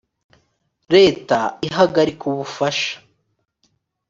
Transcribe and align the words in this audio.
leta 0.95 1.39
ihagarika 1.67 2.23
ubufasha 2.31 2.93